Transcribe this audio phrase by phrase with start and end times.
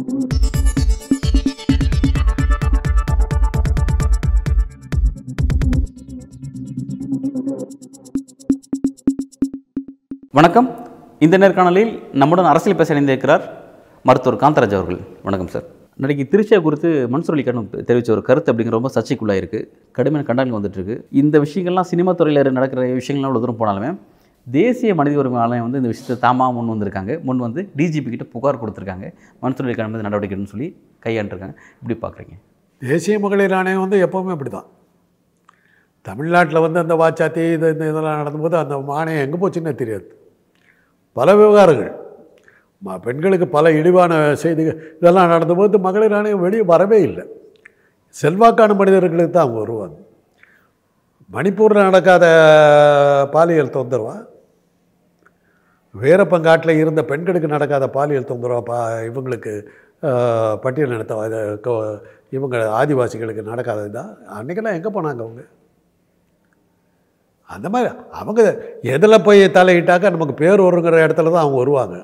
[0.00, 0.28] வணக்கம்.
[11.24, 13.44] இந்த நேர்காணலில் நம்முடன் அரசியல் பேச இணைந்திருக்கிறார்
[14.04, 15.00] மருத்துவர் காந்தராஜ் அவர்கள்.
[15.26, 15.66] வணக்கம் சார்.
[15.98, 20.80] இன்றைக்கு திருச்சியை குறித்து மன்சூர் அலிகான் தெரிவித்த ஒரு கருத்து அப்படிங்கிற ரொம்ப சர்ச்சைக்குள்ளாக இருக்குது கடுமையான கண்டனங்கள் வந்துட்டு
[20.80, 23.92] இருக்கு இந்த விஷயங்கள்லாம் சினிமா துறையில் நடக்கிற விஷயங்கள்லாம் இவ்வளோ தூரம் போனாலுமே
[24.46, 27.12] தேசிய மனித உரிமை ஆணையம் வந்து இந்த விஷயத்தை தாமாக முன் வந்திருக்காங்க.
[27.26, 29.06] முன் வந்து டிஜிபி கிட்ட புகார் கொடுத்துருக்காங்க.
[29.42, 30.68] மன்சூர் அலிகான் நடவடிக்கைன்னு சொல்லி
[31.06, 31.56] கையாண்டுருக்காங்க.
[31.80, 32.36] இப்படி பார்க்குறீங்க.
[32.82, 34.68] தேசிய மகளிர் ஆணையம் வந்து எப்போவுமே அப்படி தான்
[36.08, 40.06] தமிழ்நாட்டில் வந்து அந்த வாச்சாத்தி இது இந்த இதெல்லாம் நடந்தபோது அந்த ஆணையம் எங்கே போச்சுன்னே தெரியாது.
[41.12, 41.92] பல விவகாரங்கள்.
[42.82, 47.24] ம பெண்களுக்கு பல இழிவான செய்திகள் இதெல்லாம் நடந்தபோது மகளிர் ஆணையம் வெளியே வரவே இல்லை.
[48.16, 49.96] செல்வாக்கான மனிதர்களுக்கு தான் அவங்க வருவாங்க.
[51.30, 52.24] மணிப்பூரில் நடக்காத
[53.32, 54.14] பாலியல் தொந்தரவா?
[55.94, 59.52] வீரப்பங்காட்டில் இருந்த பெண்களுக்கு நடக்காத பாலியல் தொந்தரவா பா இவங்களுக்கு
[60.62, 61.14] பட்டியல் நடத்த
[61.64, 61.98] கோ-
[62.30, 65.42] இவங்க ஆதிவாசிகளுக்கு நடக்காதது தான் அன்றைக்கெல்லாம் எங்கே போனாங்க அவங்க?
[67.50, 68.40] அந்த மாதிரி அவங்க
[68.88, 71.96] எதில் போய் தலையிட்டாக்கா நமக்கு பேர் வருங்கிற இடத்துல தான் அவங்க வருவாங்க.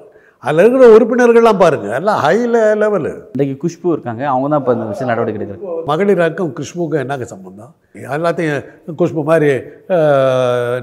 [0.45, 2.37] அதில் இருக்கிற உறுப்பினர்கள்லாம் பாருங்கள் எல்லாம் ஹை
[2.83, 7.73] லெவலு இன்றைக்கி குஷ்பு இருக்காங்க அவங்க தான் இப்போ இந்த விஷயம் நடவடிக்கை எடுக்கிறாங்க மகளிராக்கும் குஷ்புக்கும் என்னங்க சம்பந்தம்?
[8.17, 9.51] எல்லாத்தையும் குஷ்பு மாதிரி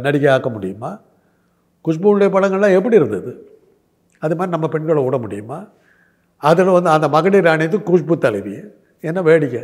[0.05, 0.91] நடிகை ஆக்க முடியுமா?
[1.87, 3.31] குஷ்புடைய படங்கள்லாம் எப்படி இருந்தது?
[4.23, 5.59] அது மாதிரி நம்ம பெண்களை விட முடியுமா?
[6.49, 8.55] அதில் வந்து அந்த மகளிர் ஆணையத்து குஷ்பு தலைவி
[9.09, 9.63] என்ன வேடிக்கை?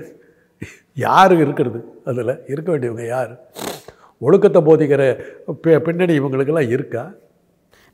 [1.05, 1.79] யார் இருக்கிறது
[2.11, 2.33] அதில்?
[2.53, 3.33] இருக்க வேண்டியவங்க யார்?
[4.27, 5.01] ஒழுக்கத்தை போதிக்கிற
[5.87, 7.03] பின்னணி இவங்களுக்கெல்லாம் இருக்கா?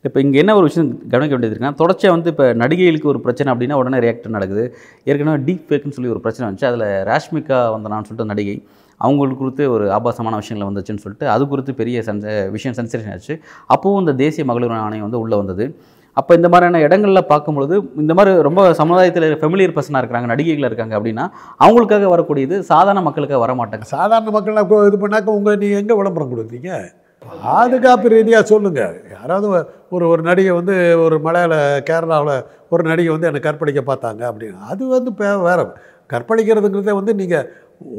[0.05, 3.77] இப்போ இங்கே என்ன ஒரு விஷயம் கவனிக்க வேண்டியது இருக்குன்னா தொடர்ச்சியாக வந்து இப்போ நடிகைகளுக்கு ஒரு பிரச்சனை அப்படின்னா
[3.81, 4.63] உடனே ரியாக்ட் நடக்குது.
[5.09, 6.67] ஏற்கனவே டீப் ஃபேக்னு சொல்லி ஒரு பிரச்சனை வந்துச்சு.
[6.71, 8.55] அதில் ராஷ்மிகா வந்தனான்னு சொல்லிட்டு நடிகை
[9.01, 13.35] அவங்களுக்கு குறித்து ஒரு ஆபாசமான விஷயங்கள் வந்துச்சுன்னு சொல்லிட்டு அது குறித்து பெரிய சன்ச விஷயம் சென்சேஷன் ஆச்சு.
[13.75, 15.65] அப்போவும் இந்த தேசிய மகளிர் ஆணையம் வந்து உள்ளே வந்தது.
[16.19, 21.25] அப்போ இந்த மாதிரியான இடங்களில் பார்க்கும்பொழுது இந்த மாதிரி ரொம்ப சமுதாயத்தில் ஃபெமிலியர் பர்சனாக இருக்கிறாங்க நடிகைகள் இருக்காங்க அப்படின்னா
[21.65, 26.69] அவங்களுக்காக வரக்கூடியது சாதாரண மக்களுக்காக வர மாட்டாங்க சாதாரண மக்கள்லாம் இது பண்ணாக்க உங்கள் நீங்கள் எங்கே விளம்பரம் கொடுத்தீங்க
[27.33, 29.47] பாதுகாப்பு ரீதியாக சொல்லுங்கள் யாராவது
[29.95, 30.75] ஒரு ஒரு நடிகை வந்து
[31.05, 31.53] ஒரு மலையாள
[31.89, 32.33] கேரளாவில்
[32.73, 35.59] ஒரு நடிகை வந்து என்னை கற்பழிக்க பார்த்தாங்க அப்படின்னு அது வந்து இப்போ வேற.
[36.13, 37.47] கற்பழிக்கிறதுங்கிறதே வந்து நீங்கள்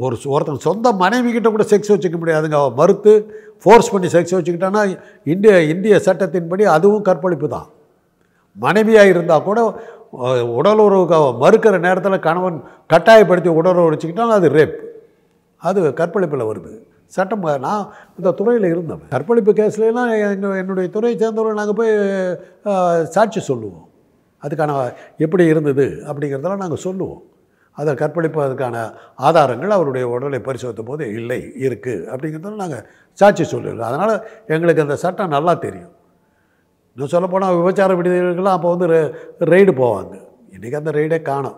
[0.05, 2.57] ஒரு ஒருத்தன் சொந்த மனைவி கிட்ட கூட செக்ஸ் வச்சுக்க முடியாதுங்க.
[2.61, 3.13] அவள் மறுத்து
[3.63, 4.83] ஃபோர்ஸ் பண்ணி செக்ஸ் வச்சுக்கிட்டான்னா
[5.33, 7.67] இந்திய இந்திய சட்டத்தின்படி அதுவும் கற்பழிப்பு தான்.
[8.57, 9.59] மனைவியாக இருந்தால் கூட
[10.57, 12.59] உடலுறவுக்கு மறுக்கிற நேரத்தில் கணவன்
[12.93, 14.77] கட்டாயப்படுத்தி உடல் உறவு வச்சுக்கிட்டாலும் அது ரேப்
[15.61, 16.71] அது கற்பழிப்பில் வருது.
[17.15, 17.83] சட்டம் நான்
[18.17, 19.09] இந்த துறையில் இருந்தவன்.
[19.13, 21.93] கற்பழிப்பு கேஸ்லாம் எங்கள் என்னுடைய துறையை சேர்ந்தவர்கள் நாங்கள் போய்
[23.15, 23.87] சாட்சி சொல்லுவோம்.
[24.43, 24.71] அதுக்கான
[25.25, 27.23] எப்படி இருந்தது அப்படிங்கிறதெல்லாம் நாங்கள் சொல்லுவோம்.
[27.77, 28.77] அதை கற்பழிப்பு அதுக்கான
[29.27, 32.85] ஆதாரங்கள் அவருடைய உடலை பரிசோதித்த போது இல்லை இருக்குது அப்படிங்கிறதெல்லாம் நாங்கள்
[33.19, 34.15] சாட்சி சொல்லுவோம் அதனால்
[34.53, 35.93] எங்களுக்கு அந்த சட்டம் நல்லா தெரியும்.
[36.95, 38.87] இன்னும் சொல்லப்போனால் விபச்சார விடுதிகளுக்கெல்லாம் அப்போ வந்து
[39.53, 40.13] ரெய்டு போவாங்க.
[40.55, 41.57] இன்றைக்கி அந்த ரெய்டே காணோம்.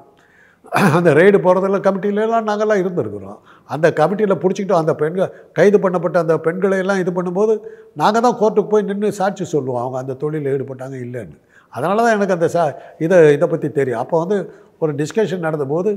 [0.97, 3.37] அந்த ரெய்டு போகிறதெல்லாம் கமிட்டியிலலாம் நாங்கள்லாம் இருந்திருக்கிறோம்.
[3.73, 7.53] அந்த கமிட்டியில் பிடிச்சிக்கிட்டோம் அந்த பெண்கள் கைது பண்ணப்பட்ட அந்த பெண்களை எல்லாம் இது பண்ணும்போது
[8.01, 9.81] நாங்கள் தான் கோர்ட்டுக்கு போய் நின்று சாட்சி சொல்லுவோம்.
[9.83, 11.35] அவங்க அந்த தொழிலில் ஈடுபட்டாங்க இல்லைன்னு.
[11.73, 12.63] அதனால தான் எனக்கு அந்த சா
[13.05, 14.01] இதை இதை பற்றி தெரியும்.
[14.03, 14.37] அப்போ வந்து
[14.83, 15.91] ஒரு டிஸ்கஷன் நடந்தபோது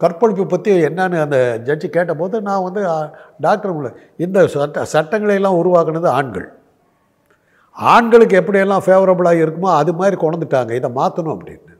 [0.00, 2.82] கற்பழிப்பு பற்றி என்னன்னு அந்த ஜட்ஜி கேட்டபோது நான் வந்து
[3.46, 3.88] டாக்டர் உள்ள
[4.26, 6.48] இந்த சட்ட சட்டங்களை எல்லாம் உருவாக்குனது ஆண்கள்.
[7.76, 11.72] ஆண்களுக்கு எப்படியெல்லாம் ஃபேவரபுளாக இருக்குமோ அது மாதிரி கொண்டுட்டாங்க இதை மாற்றணும் அப்படின்னு.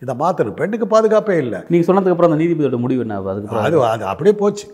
[0.00, 1.60] இதை மாற்றணும் பெண்ணுக்கு பாதுகாப்பே இல்லை.
[1.68, 4.66] நீங்கள் சொன்னதுக்கப்புறம் அந்த நீதிபதியோட முடிவு என்ன அதுக்கப்புறம் அது அது அப்படியே போச்சு.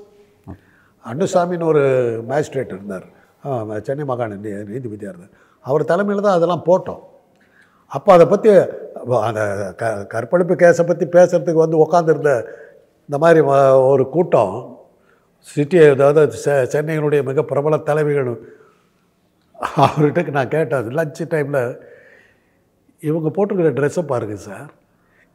[1.05, 1.83] அன்னுசாமின்னு ஒரு
[2.28, 3.06] மேஜிஸ்ட்ரேட் இருந்தார்.
[3.82, 5.32] சென்னை மாகாண நீதிபதியாக இருந்தார்.
[5.61, 7.03] அவர் தலைமையில் தான் அதெல்லாம் போட்டோம்.
[7.87, 8.50] அப்போ அதை பற்றி
[9.28, 12.31] அந்த க கற்பழிப்பு கேஸை பற்றி பேசுகிறதுக்கு வந்து உட்காந்துருந்த
[13.00, 13.41] இந்த மாதிரி
[13.93, 14.55] ஒரு கூட்டம்
[15.38, 18.31] சிட்டி அதாவது செ- சென்னையினுடைய மிக பிரபல தலைவிகள்
[19.77, 20.88] அவர்கிட்ட நான் கேட்டேன்.
[20.88, 21.77] லஞ்ச் டைமில்
[23.00, 24.71] இவங்க போட்டிருக்கிற ட்ரெஸ்ஸை பாருங்க சார்.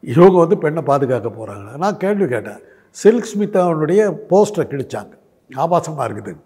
[0.00, 2.58] இவங்க வந்து பெண்ணை பாதுகாக்க போகிறாங்க நான் கேள்வி கேட்டேன்.
[2.90, 5.10] சில்க் ஸ்மிதாவுடைய போஸ்டரை கிழிச்சாங்க.
[5.56, 6.36] ஆபாசமாக இருக்குது.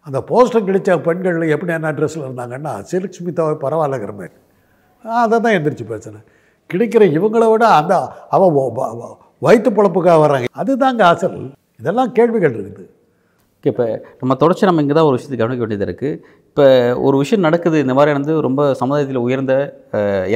[0.00, 4.32] அந்த போஸ்டர் கிழிச்ச பெண்கள் எப்படி என்ன ட்ரெஸ்ஸில் இருந்தாங்கன்னா சில்க் ஸ்மிதாவை பரவாயில்லங்கிற மாதிரி.
[5.02, 6.24] அதை தான் எந்திரிச்சு பேசினேன்.
[6.74, 10.44] கிடைக்கிற இவங்கள விட அந்த அவன் வ- வயிற்று பொழப்புக்காக வர்றாங்க.
[10.58, 12.99] அதுதாங்க அசல் இதெல்லாம் கேள்விகள் இருக்குது.
[13.64, 13.84] இப்போ
[14.20, 16.18] நம்ம தொடர்ச்சி நம்ம இங்கே தான் ஒரு விஷயத்தை கவனிக்க வேண்டியது இருக்குது
[16.50, 16.64] இப்போ
[17.06, 19.54] ஒரு விஷயம் நடக்குது இந்த மாதிரி வந்து ரொம்ப சமுதாயத்தில் உயர்ந்த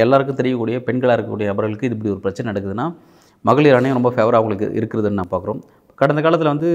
[0.03, 2.85] எல்லாருக்கும் தெரியக்கூடிய பெண்களாக இருக்கக்கூடிய நபர்களுக்கு இது இப்படி ஒரு பிரச்சனை நடக்குதுன்னா
[3.45, 5.59] மகளிர் அணையும் ரொம்ப ஃபேவராக அவங்களுக்கு இருக்கிறதுன்னு நான் பார்க்குறோம்.
[6.01, 6.69] கடந்த காலத்தில் வந்து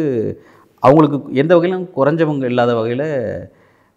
[0.83, 3.07] அவங்களுக்கு எந்த வகையிலும் குறைஞ்சவங்க இல்லாத வகையில்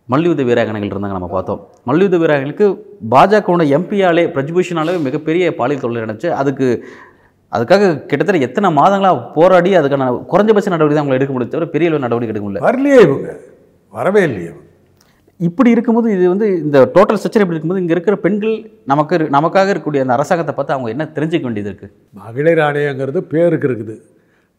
[0.09, 1.59] மல்யுத்த வீராங்கனைகள் இருந்தாங்க நம்ம பார்த்தோம்.
[1.89, 2.67] மல்யுத்த வீராங்கனைகளுக்கு
[3.13, 6.67] பாஜகவோட எம்பியாலே பிரஜ்பூஷனாலே மிகப்பெரிய பாலியல் தொழில் நினச்சி அதுக்கு
[7.53, 12.05] அதுக்காக கிட்டத்தட்ட எத்தனை மாதங்களாக போராடி அதுக்கான குறைஞ்சபட்ச நடவடிக்கை தான் அவங்களை எடுக்க முடியும் தவிர பெரிய அளவு
[12.05, 12.63] நடவடிக்கை எடுக்க முடியல.
[12.67, 13.31] வரலையே இவங்க.
[13.94, 14.51] வரவே இல்லையே
[15.39, 18.55] இப்படி இருக்கும்போது இது வந்து இந்த டோட்டல் ஸ்ட்ரக்சர் இப்படி இருக்கும்போது இங்கே இருக்கிற பெண்கள்
[18.85, 23.95] நமக்கு நமக்காக இருக்கக்கூடிய அந்த அரசாங்கத்தை பார்த்து அவங்க என்ன தெரிஞ்சுக்க வேண்டியது இருக்குது மகளிர் ஆணையங்கிறது பேருக்கு இருக்குது.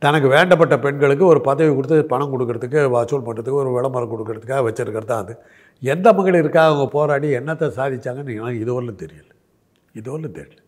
[0.02, 5.22] தனக்கு வேண்டப்பட்ட பெண்களுக்கு ஒரு பதவி கொடுத்து பணம் கொடுக்கறதுக்கு வசூல் பண்ணுறதுக்கு ஒரு விளம்பரம் கொடுக்கறதுக்காக வச்சிருக்கிறது தான்
[5.24, 5.34] அது?
[5.82, 9.30] எந்த மகளிருக்காக அவங்க போராடி என்னத்தை சாதிச்சாங்கன்னு எனக்கு இதுவரையிலும் தெரியல.
[9.94, 10.60] இதுவரையிலும் தெரியல.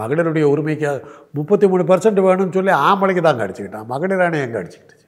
[0.00, 0.90] மகளிருடைய உரிமைக்கு
[1.38, 3.88] முப்பத்தி மூணு பர்சன்ட் வேணும்னு சொல்லி ஆம்பளைக்கு தாங்க அடிச்சுக்கிட்டான்.
[3.92, 5.04] மகளிர் ஆணையம் எங்கே அடிச்சுக்கிட்டுச்சு?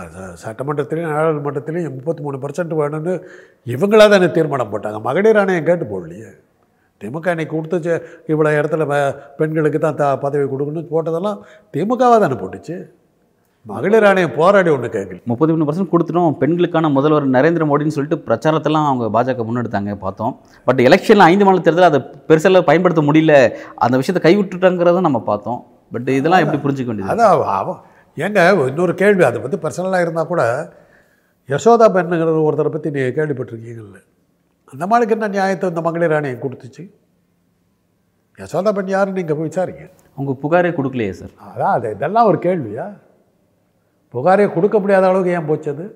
[0.00, 3.14] அது சட்டமன்றத்திலையும் நாடாளுமன்றத்திலையும் முப்பத்தி மூணு பர்சன்ட் வேணும்னு
[3.74, 4.98] இவங்களா தானே தீர்மானம் போட்டாங்க.
[5.08, 6.30] மகளிர் ஆணையம் கேட்டு போடலையே.
[7.00, 7.94] திமுக அன்னைக்கு கொடுத்துச்சு.
[8.32, 8.84] இவ்வளோ இடத்துல
[9.40, 11.40] பெண்களுக்கு தான் த பதவி கொடுக்கணும்னு போட்டதெல்லாம்
[11.74, 12.76] திமுகவாக தானே போட்டுச்சு.
[13.66, 15.18] மகளிர் ஆணையம் போராடி ஒன்று கேட்கல.
[15.30, 16.36] முப்பத்தி மூணு பர்சன்ட் கொடுத்துட்டோம்.
[16.42, 20.32] பெண்களுக்கான முதல்வர் நரேந்திர மோடின்னு சொல்லிட்டு பிரச்சாரத்தெல்லாம் அவங்க பாஜக முன்னெடுத்தாங்க பார்த்தோம்.
[20.66, 23.34] பட் எலெக்ஷனில் ஐந்து மாநில தேர்தல் அதை பெருசெல்லாம் பயன்படுத்த முடியல.
[23.86, 25.58] அந்த விஷயத்தை கைவிட்டுட்டாங்கிறத நம்ம பார்த்தோம்.
[25.94, 27.12] பட் இதெல்லாம் எப்படி புரிஞ்சுக்க வேண்டியது?
[27.14, 27.74] அதான்
[28.24, 28.40] ஏங்க
[28.70, 30.42] இன்னொரு கேள்வி அதை பற்றி பர்சனலாக இருந்தால் கூட
[31.52, 33.98] யசோதா பெண்ணுங்கிற ஒருத்தரை பற்றி நீங்கள் கேள்விப்பட்டிருக்கீங்கல்ல.
[34.72, 36.82] அந்த மாதிரிக்கு என்ன நியாயத்தை இந்த மகளிர் ஆணையம் கொடுத்துச்சு?
[38.40, 39.84] யசோதா பெண் யாருன்னு நீங்கள் போய் விசாரிங்க.
[40.16, 41.32] அவங்க புகாரே கொடுக்கலையே சார்.
[41.50, 42.86] அதான் அது இதெல்லாம் ஒரு கேள்வியா?
[44.14, 45.86] புகாரே கொடுக்க முடியாத அளவுக்கு ஏன் போச்சு அது?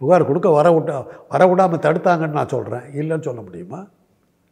[0.00, 0.94] புகார் கொடுக்க வர விட்டா
[1.32, 3.80] வர விடாமல் தடுத்தாங்கன்னு நான் சொல்கிறேன் இல்லைன்னு சொல்ல முடியுமா?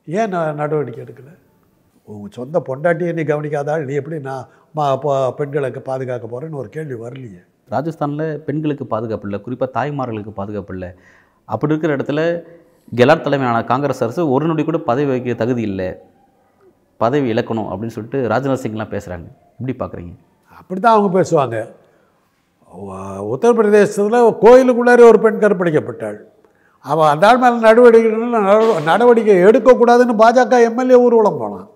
[0.06, 1.34] ஏன் நான் நடவடிக்கை எடுக்கலை?
[2.08, 4.46] உங்கள் சொந்த பொண்டாட்டியை நீ கவனிக்காதால் நீ எப்படி நான்
[4.76, 4.84] மா
[5.40, 7.42] பெண்களுக்கு பாதுகாக்க போகிறேன்னு ஒரு கேள்வி வரலையே.
[7.74, 10.90] ராஜஸ்தானில் பெண்களுக்கு பாதுகாப்பு இல்லை குறிப்பாக தாய்மார்களுக்கு பாதுகாப்பு இல்லை.
[11.48, 12.20] அப்படி இருக்கிற இடத்துல
[12.98, 15.90] கெலாட் தலைமையான காங்கிரஸ் அரசு ஒரு நொடி கூட பதவி வைக்க தகுதி இல்லை.
[17.04, 20.12] பதவி இழக்கணும் அப்படின்னு சொல்லிட்டு ராஜ்நாத் சிங்லாம் பேசுகிறாங்க எப்படி பார்க்குறீங்க
[20.60, 21.56] அப்படி தான் அவங்க பேசுவாங்க.
[22.78, 26.16] உத்தரப்பிரதேசத்தில் கோயிலுக்குள்ளாரே ஒரு பெண் கற்பழிக்கப்பட்டாள்.
[26.78, 31.68] அவள் அந்த ஆள் மேலே நடவடிக்கை நட- நடவடிக்கை எடுக்கக்கூடாதுன்னு பாஜக எம்எல்ஏ ஊர்வலம் போனான்.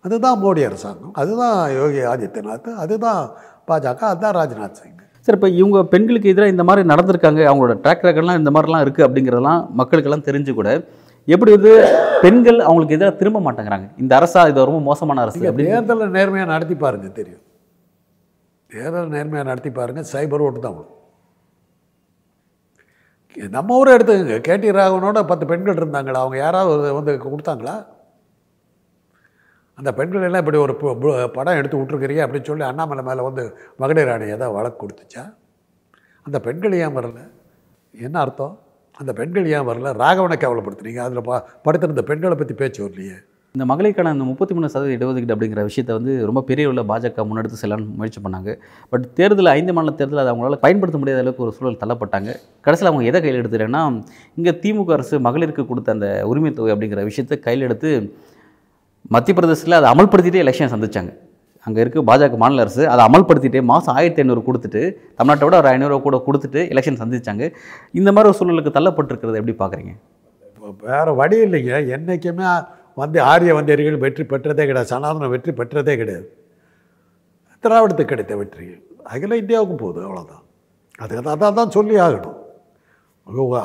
[0.00, 1.12] அதுதான் மோடி அரசாங்கம்.
[1.12, 2.74] அதுதான் யோகி ஆதித்யநாத்.
[2.74, 3.30] அதுதான்
[3.68, 4.96] பாஜக அதுதான் ராஜ்நாத் சிங்.
[5.20, 9.66] சார் இப்போ இவங்க பெண்களுக்கு எதிராக இந்த மாதிரி நடந்திருக்காங்க அவங்களோட ட்ராக் ரெக்கார்ட்லாம் இந்த மாதிரிலாம் இருக்குது அப்படிங்கிறதெல்லாம்
[9.78, 10.84] மக்களுக்கெல்லாம் தெரிஞ்சு கூட
[11.26, 13.90] எப்படி வந்து பெண்கள் அவங்களுக்கு எதிராக திரும்ப மாட்டேங்கிறாங்க?
[13.98, 15.78] இந்த அரசா இது ரொம்ப மோசமான அரசு நீங்கள் அப்படின்னு.
[15.78, 17.38] தேர்தலை நேர்மையாக நடத்தி பாருங்க தெரியும்.
[18.72, 20.94] தேர்தல் நேர்மையாக நடத்தி பாருங்கள் சைபர் ஓட்டு தான் விடும்
[23.56, 24.36] நம்ம ஊரை எடுத்துக்கங்க.
[24.46, 26.20] கேடி ராகவனோட பத்து பெண்கள் இருந்தாங்களா?
[26.24, 27.74] அவங்க யாராவது வந்து கொடுத்தாங்களா?
[29.78, 30.74] அந்த பெண்கள் எல்லாம் இப்படி ஒரு
[31.36, 33.42] படம் எடுத்து விட்ருக்கிறீங்க அப்படின்னு சொல்லி அண்ணாமலை மேலே வந்து
[33.82, 35.24] மகளிர் ராணி ஏதாவது வழக்கு கொடுத்துச்சா?
[36.26, 37.20] அந்த பெண்கள் ஏன் வரல?
[37.94, 38.56] என்ன அர்த்தம்?
[39.00, 39.92] அந்த பெண்கள் ஏன் வரல?
[40.02, 43.18] ராகவனை கேவலப்படுத்துறீங்க அதில் ப படுத்திருந்த பெண்களை பற்றி பேச்சு வரலையே.
[43.54, 47.60] இந்த மகளிருக்கான இந்த முப்பத்தி மூணு சதவீத இடஒதுக்கீடு அப்படிங்கிற விஷயத்தை வந்து ரொம்ப பெரிய உள்ள பாஜக முன்னெடுத்து
[47.62, 48.50] செல்லணும்னு முயற்சி பண்ணாங்க.
[48.92, 52.30] பட் தேர்தல் ஐந்து மாநில தேர்தல் அதை அவங்களால பயன்படுத்த முடியாத அளவுக்கு ஒரு சூழல் தள்ளப்பட்டாங்க.
[52.66, 53.82] கடைசியில் அவங்க எதை கையில் எடுத்துட்டாங்கன்னா
[54.38, 57.90] இங்கே திமுக அரசு மகளிருக்கு கொடுத்த அந்த உரிமை தொகை அப்படிங்கிற விஷயத்தை கையில் எடுத்து
[59.16, 61.12] மத்திய பிரதேசத்தில் அதை அமல்படுத்திட்டே எலெக்ஷன் சந்திச்சாங்க.
[61.66, 64.82] அங்கே இருக்க பாஜக மாநில அரசு அதை அமல்படுத்திட்டு மாதம் ஆயிரத்தி ஐநூறு கொடுத்துட்டு
[65.18, 67.44] தமிழ்நாட்டை விட ஒரு ஐநூறுரூவா கூட கொடுத்துட்டு எலெக்ஷன் சந்திச்சாங்க.
[68.00, 69.94] இந்த மாதிரி ஒரு சூழலுக்கு தள்ளப்பட்டிருக்கிறத எப்படி பார்க்குறீங்க
[70.86, 71.74] வேறு வழி இல்லைங்க.
[71.96, 72.46] என்றைக்குமே
[73.00, 74.90] வந்து ஆரிய வந்தேரிகள் வெற்றி பெற்றதே கிடையாது.
[74.94, 76.28] சனாதனம் வெற்றி பெற்றதே கிடையாது.
[77.64, 78.66] திராவிடத்துக்கு கிடைத்த வெற்றி.
[79.14, 80.44] அகில இந்தியாவுக்கு போகுது அவ்வளோதான்
[81.04, 82.38] அது அதான் தான் சொல்லி ஆகணும்.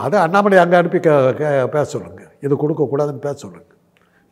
[0.06, 1.14] அதை அண்ணாமலை அங்கே அனுப்பி கே
[1.76, 2.24] பேச சொல்லுங்க.
[2.46, 3.70] இது கொடுக்கக்கூடாதுன்னு பேச சொல்லுங்க.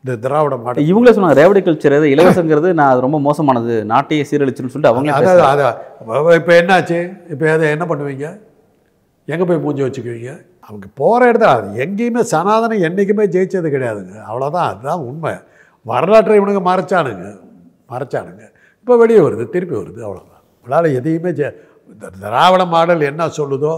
[0.04, 0.86] இந்த திராவிட மாடல்.
[0.90, 5.42] இவங்களே சொன்னாங்க ரேவடி கல்ச்சர் இது இலவசங்கிறது நான் அது ரொம்ப மோசமானது நாட்டையே சீரழிச்சுன்னு சொல்லிட்டு அவங்களே அதாவது.
[6.14, 6.98] அதை இப்போ என்னாச்சு?
[7.34, 8.28] இப்போ அதை என்ன பண்ணுவீங்க?
[9.32, 10.32] எங்கே போய் மூஞ்சி வச்சுக்குவீங்க?
[10.72, 14.14] அவங்க போகிற இடத்துல அது எங்கேயுமே சனாதனம் என்றைக்குமே ஜெயிச்சது கிடையாதுங்க.
[14.28, 15.32] அவ்வளோதான் அதுதான் உண்மை.
[15.86, 17.26] வரலாற்றை இவனுங்க மறைச்சானுங்க.
[17.92, 18.44] மறைச்சானுங்க.
[18.80, 21.48] இப்போ வெளியே வருது திருப்பி வருது அவ்வளோதான் உங்களால் எதையுமே ஜெ
[22.22, 23.72] திராவிட மாடல் என்ன சொல்லுதோ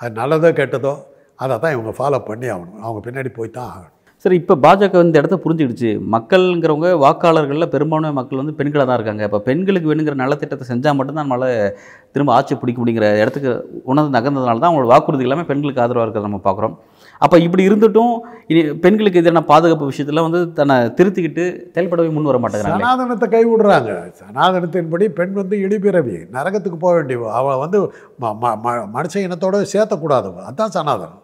[0.00, 0.94] அது நல்லதோ கெட்டதோ
[1.42, 2.80] அதை தான் இவங்க ஃபாலோ பண்ணி ஆகணும்.
[2.84, 3.93] அவங்க பின்னாடி போய் தான் ஆகணும்.
[4.24, 6.00] சரி இப்போ பாஜக இந்த இடத்த புரிஞ்சுக்கிடுச்சு.
[6.12, 9.22] மக்கள்ங்கிறவங்க வாக்காளர்களில் பெரும்பான்மை மக்கள் வந்து பெண்களாக தான் இருக்காங்க.
[9.22, 11.72] இப்போ பெண்களுக்கு வேணுங்கிற நலத்திட்டத்தை செஞ்சால் மட்டும்தான் நம்மளால்
[12.12, 16.40] திரும்ப ஆட்சி பிடிக்க முடியுங்கிற இடத்துக்கு உணர்ந்து நகர்ந்ததுனால தான் அவங்களோட வாக்குறுதி எல்லாமே பெண்களுக்கு ஆதரவாக இருக்கிறத நம்ம
[16.44, 16.76] பார்க்குறோம்
[17.18, 18.14] அப்போ இப்படி இருந்துட்டும்
[18.46, 24.12] இனி பெண்களுக்கு எதிரான பாதுகாப்பு விஷயத்தில் வந்து தன்னை திருத்திக்கிட்டு செயல்படவே முன் வர மாட்டேங்கிறாங்க சனாதனத்தை கைவிடுறாங்க.
[24.20, 27.80] சனாதனத்தின்படி பெண் வந்து இடிபிறவி நரகத்துக்கு போக வேண்டிய அவள் வந்து
[28.20, 30.34] ம- ம- ம- மனுஷ இனத்தோடு சேர்த்தக்கூடாது.
[30.34, 31.22] அதுதான் சனாதனம்.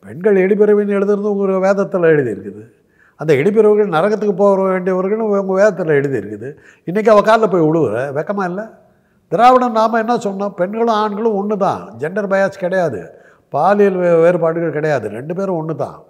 [0.00, 2.70] பெண்கள் இடிபிறவின்னு எழுதுறது உங்கள் வேதத்தில் எழுதியிருக்குது.
[3.16, 6.56] அந்த இடிபிறவுகள் நரகத்துக்கு போக வேண்டியவர்கள் உங்கள் வேதத்தில் எழுதியிருக்குது.
[6.86, 8.64] இன்றைக்கி அவள் காலில் போய் விழுவுற வெக்கமாக இல்லை?
[9.28, 10.48] திராவிடம் நாம் என்ன சொன்னோம்?
[10.48, 13.10] பெண்களும் ஆண்களும் ஒன்று தான் ஜெண்டர் பயாஸ் கிடையாது.
[13.48, 15.08] பாலியல் வே- வேறுபாடுகள் கிடையாது.
[15.08, 16.02] ரெண்டு பேரும் ஒன்று தான்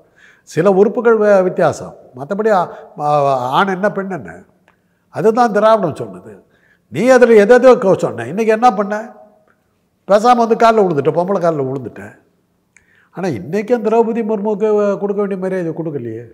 [0.42, 1.94] சில உறுப்புகள் வித்தியாசம்.
[2.16, 2.66] மற்றபடி
[2.96, 4.32] ஆண் என்ன பெண் என்ன?
[5.08, 6.42] அதுதான் திராவிடம் சொன்னது.
[6.88, 8.24] நீ அதில் எதோ சொன்ன.
[8.24, 9.12] இன்றைக்கி என்ன பண்ண?
[10.04, 12.18] பேசாமல் வந்து காலில் விழுந்துட்ட பொம்பளை காலில் விழுந்துட்டேன்
[13.16, 14.68] ஆனால் இன்றைக்கும் திரௌபதி முர்முக்கு
[15.02, 16.24] கொடுக்க வேண்டிய மரியாதை கொடுக்கலையே.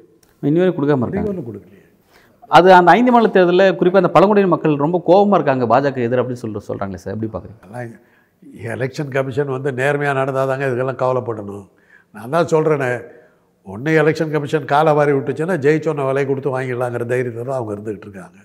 [0.43, 1.45] இன்னும் கொடுக்காம இருக்காங்க.
[1.51, 1.83] கொடுக்கலையே.
[2.57, 6.43] அது அந்த ஐந்து மாநில தேர்தலில் குறிப்பாக அந்த பழங்குடியின மக்கள் ரொம்ப கோபமாக இருக்காங்க பாஜக எதிர் அப்படின்னு
[6.43, 8.01] சொல்லிட்டு சொல்கிறாங்களே சார் எப்படி பார்க்குறீங்க
[8.75, 11.69] எலெக்ஷன் கமிஷன் வந்து நேர்மையாக நடந்தால் தாங்க இதுக்கெல்லாம் கவலைப்படணும்.
[12.15, 12.91] நான் தான் சொல்கிறேனே
[13.67, 18.39] ஒன்று எலெக்ஷன் கமிஷன் காலை வாரி விட்டுச்சுன்னா ஜெயிச்சோன்ன விலை கொடுத்து வாங்கிடலாங்கிற தைரியத்தை தான் அவங்க இருந்துகிட்டு இருக்காங்க.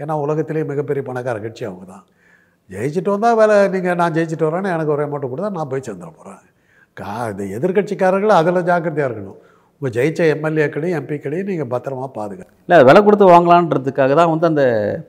[0.00, 2.04] ஏன்னா உலகத்திலேயே மிகப்பெரிய பணக்கார கட்சி அவங்க தான்.
[2.70, 6.42] ஜெயிச்சுட்டு வந்தால் வேலை நீங்கள் நான் ஜெயிச்சுட்டு வரேன்னு எனக்கு ஒரு அமௌண்ட் கொடுத்தா நான் போய் சேர்ந்துட போகிறேன்
[7.00, 9.38] கா இந்த எதிர்கட்சிக்காரர்கள் அதில் ஜாக்கிரதையாக இருக்கணும்.
[9.78, 14.62] உங்கள் ஜெயிச்ச எம்எல்ஏக்களையும் எம்பிக்களையும் நீங்கள் பத்திரமா பாதுகாக்க இல்லை விலை கொடுத்து வாங்கலான்றதுக்காக தான் வந்து அந்த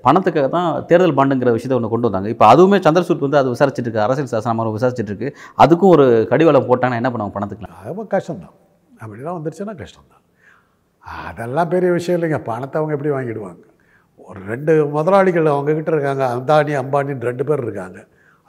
[0.05, 2.29] பணத்துக்காக தான் தேர்தல் பாண்டுங்கிற விஷயத்தை ஒன்று கொண்டு வந்தாங்க.
[2.33, 5.29] இப்போ அதுவுமே சந்திரசூட் வந்து அது விசாரிச்சுட்டு இருக்கு அரசியல் சாசனம் விசாரிச்சுட்டு இருக்கு
[5.65, 7.79] அதுக்கும் ஒரு கடிவாளம் போட்டாங்கன்னா என்ன பண்ணுவாங்க பணத்துக்குலாம்?
[7.91, 8.55] ரொம்ப கஷ்டம்தான்.
[9.01, 10.23] அப்படிலாம் வந்துருச்சுன்னா கஷ்டம்தான்.
[11.29, 12.41] அதெல்லாம் பெரிய விஷயம் இல்லைங்க.
[12.51, 13.63] பணத்தை அவங்க எப்படி வாங்கிடுவாங்க?
[14.29, 16.25] ஒரு ரெண்டு முதலாளிகள் அவங்கக்கிட்ட இருக்காங்க.
[16.35, 17.99] அந்தானி அம்பானின்னு ரெண்டு பேர் இருக்காங்க.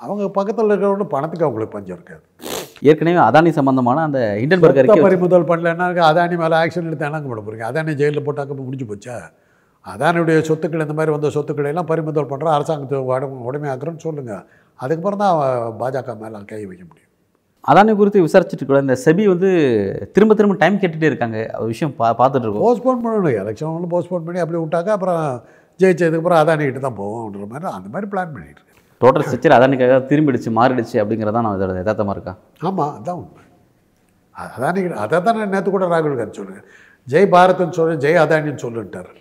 [0.00, 2.24] அவங்க பக்கத்தில் இருக்கிறவங்க பணத்துக்கு அவங்களுக்கு பஞ்சம் இருக்காது.
[2.82, 7.66] ஏற்கனவே அதானி சம்பந்தமான அந்த ஹிண்டன்பர்க் சொத்தை அறிக்கை பறிமுதல் பண்ணலன்னா அதானி மேலே ஆக்ஷன் எடுத்து பண்ண போகிறீங்க
[7.70, 9.16] அதானி ஜெயிலில் போட்டாக்க முடிஞ்சு போச்சா?
[9.84, 14.42] அதானியுடைய சொத்துக்கள் இந்த மாதிரி வந்த சொத்துக்களை எல்லாம் பறிமுதல் பண்ணுறோம் அரசாங்கத்தை உடமை உடைமையாக்குறோன்னு சொல்லுங்கள்
[14.80, 15.36] அதுக்கப்புறம் தான்
[15.82, 17.06] பாஜக மேலே கை வைக்க முடியும்.
[17.64, 19.48] அதானி குறித்து விசாரிச்சுட்டு கூட இந்த செபி வந்து
[20.14, 21.38] திரும்ப திரும்ப டைம் கேட்டுகிட்டே இருக்காங்க.
[21.60, 22.66] ஒரு விஷயம் பா பார்த்துட்டு இருக்கோம்.
[22.66, 23.38] போஸ்ட்போன் பண்ணணும்.
[23.42, 25.22] எலெக்ஷன் போஸ்ட்போன் பண்ணி அப்படி விட்டாக்கா அப்புறம்
[25.80, 28.64] ஜெயிச்சதுக்கப்புறம் அதானிக்கிட்ட தான் போவோம்ன்ற மாதிரி அந்த மாதிரி பிளான் பண்ணிட்டு
[29.02, 32.34] டோட்டல் ஸ்ட்ரக்சர் அதானிக்காக திரும்பிடுச்சு மாறிடுச்சு அப்படிங்கிறதான் நான் இதோட யதார்த்தமாக இருக்கா?
[32.68, 33.42] ஆமாம் அதான் உண்மை.
[34.44, 36.66] அதானி அதை தான் நான் நேற்று கூட ராகுல் காந்தி சொல்லுங்கள்
[37.12, 39.12] ஜெய் பாரத்னு சொல்லு ஜெய் அதானின்னு சொல்லுன்ட்டார்.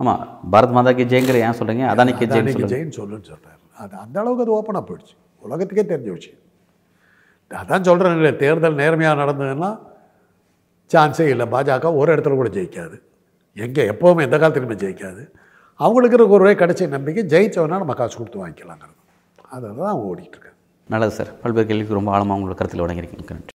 [0.00, 2.70] ஆமாம் பாரத் மாதாக்கு ஜெயங்கிற ஏன் சொல்கிறீங்க அதானிக்கு சொல்லுங்க.
[2.74, 5.14] ஜெயின்னு சொல்லுன்னு சொல்கிறார் அது அந்த அளவுக்கு அது ஓப்பனாக போயிடுச்சு.
[5.46, 6.40] உலகத்துக்கே தெரிஞ்ச விஷயம்.
[7.50, 9.70] அதான் சொல்கிறேன் தேர்தல் நேர்மையாக நடந்ததுன்னா
[10.90, 11.46] சான்ஸே இல்லை.
[11.54, 12.96] பாஜக ஒரு இடத்துல கூட ஜெயிக்காது.
[13.64, 15.22] எங்கே எப்போவுமே எந்த காலத்துலையுமே ஜெயிக்காது.
[15.80, 18.98] அவங்களுக்கு இருக்க ஒரே கடைசி நம்பிக்கை ஜெயிச்சவனா நம்ம காசு கொடுத்து வாங்கிக்கலாங்கிறது.
[19.54, 20.50] அதை தான் அவங்க ஓடிட்டு
[20.92, 21.30] நல்லது சார்.
[21.42, 23.24] பல்வேறு கேள்விக்கு ரொம்ப ஆழமாக உங்களோட கருத்தில் வழங்கியிருக்கீங்க.
[23.32, 23.52] நன்றி.